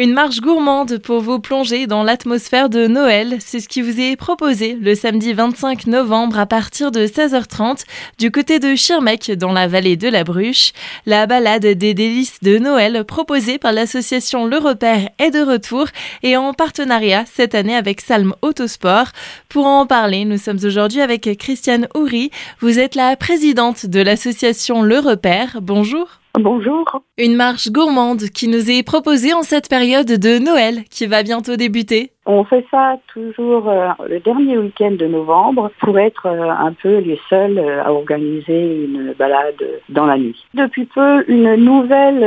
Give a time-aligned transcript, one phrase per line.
[0.00, 4.16] Une marche gourmande pour vous plonger dans l'atmosphère de Noël, c'est ce qui vous est
[4.16, 7.84] proposé le samedi 25 novembre à partir de 16h30
[8.18, 10.72] du côté de Schirmeck dans la vallée de la Bruche.
[11.04, 15.84] La balade des délices de Noël proposée par l'association Le Repère est de retour
[16.22, 19.08] et en partenariat cette année avec Salm Autosport.
[19.50, 22.30] Pour en parler, nous sommes aujourd'hui avec Christiane Houry.
[22.60, 25.58] Vous êtes la présidente de l'association Le Repère.
[25.60, 26.20] Bonjour.
[26.42, 27.02] Bonjour.
[27.18, 31.56] Une marche gourmande qui nous est proposée en cette période de Noël qui va bientôt
[31.56, 32.12] débuter.
[32.24, 36.98] On fait ça toujours euh, le dernier week-end de novembre pour être euh, un peu
[36.98, 40.46] les seuls euh, à organiser une balade dans la nuit.
[40.54, 42.24] Depuis peu, une nouvelle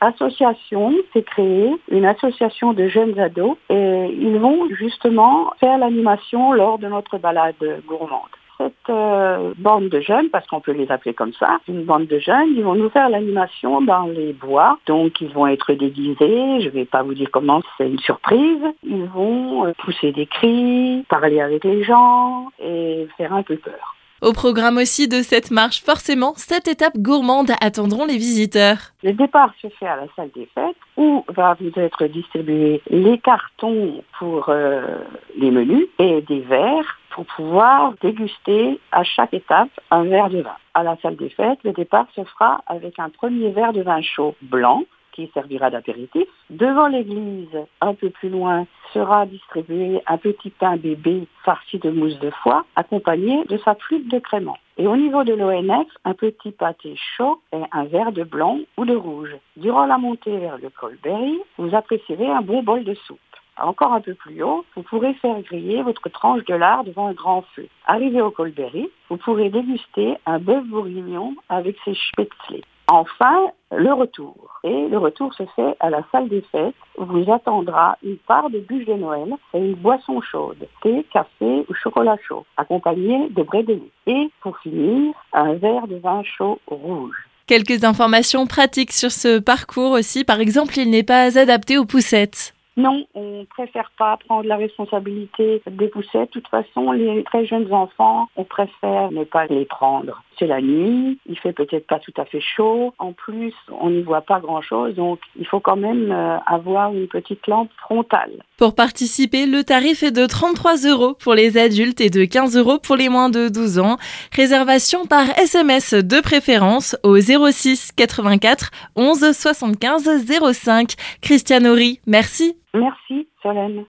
[0.00, 6.78] association s'est créée, une association de jeunes ados, et ils vont justement faire l'animation lors
[6.78, 7.54] de notre balade
[7.86, 12.06] gourmande cette euh, bande de jeunes, parce qu'on peut les appeler comme ça, une bande
[12.06, 14.78] de jeunes, ils vont nous faire l'animation dans les bois.
[14.86, 18.62] Donc ils vont être déguisés, je ne vais pas vous dire comment, c'est une surprise.
[18.82, 23.94] Ils vont euh, pousser des cris, parler avec les gens et faire un peu peur.
[24.20, 28.78] Au programme aussi de cette marche, forcément, cette étape gourmande attendront les visiteurs.
[29.04, 33.18] Le départ se fait à la salle des fêtes où va vous être distribué les
[33.18, 34.98] cartons pour euh,
[35.36, 40.54] les menus et des verres pour pouvoir déguster à chaque étape un verre de vin.
[40.72, 44.00] À la salle des fêtes, le départ se fera avec un premier verre de vin
[44.02, 46.28] chaud blanc qui servira d'apéritif.
[46.48, 52.20] Devant l'église, un peu plus loin, sera distribué un petit pain bébé farci de mousse
[52.20, 54.56] de foie, accompagné de sa flûte de crément.
[54.76, 58.84] Et au niveau de l'ONF, un petit pâté chaud et un verre de blanc ou
[58.84, 59.34] de rouge.
[59.56, 63.18] Durant la montée vers le Colberry, vous apprécierez un bon bol de soupe.
[63.60, 67.12] Encore un peu plus haut, vous pourrez faire griller votre tranche de lard devant un
[67.12, 67.68] grand feu.
[67.86, 72.62] Arrivé au Colberry, vous pourrez déguster un bœuf bourguignon avec ses spätzle.
[72.90, 74.60] Enfin, le retour.
[74.64, 78.48] Et le retour se fait à la salle des fêtes où vous attendra une part
[78.48, 83.42] de bûche de Noël et une boisson chaude, thé, café ou chocolat chaud, accompagné de
[83.42, 83.90] brédélis.
[84.06, 87.28] Et pour finir, un verre de vin chaud rouge.
[87.46, 90.24] Quelques informations pratiques sur ce parcours aussi.
[90.24, 92.54] Par exemple, il n'est pas adapté aux poussettes.
[92.78, 96.28] Non, on préfère pas prendre la responsabilité des poussettes.
[96.28, 100.22] De toute façon, les très jeunes enfants, on préfère ne pas les prendre.
[100.38, 102.94] C'est la nuit, il fait peut-être pas tout à fait chaud.
[102.98, 107.08] En plus, on n'y voit pas grand-chose, donc il faut quand même euh, avoir une
[107.08, 108.44] petite lampe frontale.
[108.56, 112.78] Pour participer, le tarif est de 33 euros pour les adultes et de 15 euros
[112.78, 113.96] pour les moins de 12 ans.
[114.32, 120.94] Réservation par SMS de préférence au 06 84 11 75 05.
[121.20, 122.56] Christiane Horry, merci.
[122.74, 123.76] Merci, Solène.